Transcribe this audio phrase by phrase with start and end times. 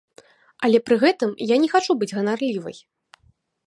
[0.67, 2.77] Але пры гэтым я не хачу быць ганарлівай.